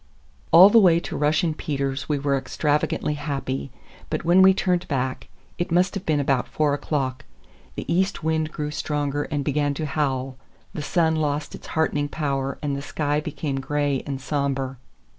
All 0.49 0.71
the 0.71 0.79
way 0.79 0.99
to 0.99 1.15
Russian 1.15 1.53
Peter's 1.53 2.09
we 2.09 2.17
were 2.17 2.35
extravagantly 2.35 3.13
happy, 3.13 3.69
but 4.09 4.25
when 4.25 4.41
we 4.41 4.51
turned 4.51 4.87
back,—it 4.87 5.71
must 5.71 5.93
have 5.93 6.07
been 6.07 6.19
about 6.19 6.47
four 6.47 6.73
o'clock,—the 6.73 7.85
east 7.93 8.23
wind 8.23 8.51
grew 8.51 8.71
stronger 8.71 9.25
and 9.25 9.45
began 9.45 9.75
to 9.75 9.85
howl; 9.85 10.37
the 10.73 10.81
sun 10.81 11.17
lost 11.17 11.53
its 11.53 11.67
heartening 11.77 12.07
power 12.07 12.57
and 12.63 12.75
the 12.75 12.81
sky 12.81 13.19
became 13.19 13.59
gray 13.59 14.01
and 14.07 14.19
somber. 14.19 14.79